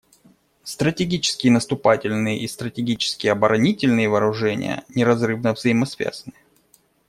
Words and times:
Стратегические 0.63 1.51
наступательные 1.51 2.39
и 2.39 2.47
стратегические 2.47 3.33
оборонительные 3.33 4.09
вооружения 4.09 4.83
неразрывно 4.89 5.53
взаимосвязаны. 5.53 6.33